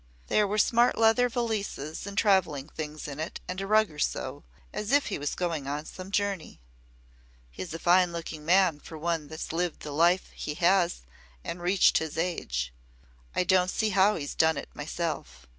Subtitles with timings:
[0.29, 4.43] There were smart leather valises and travelling things in it and a rug or so,
[4.73, 6.59] as if he was going on some journey.
[7.51, 11.03] He is a fine looking man for one that's lived the life he has
[11.43, 12.73] and reached his age.
[13.35, 15.45] I don't see how he's done it, myself.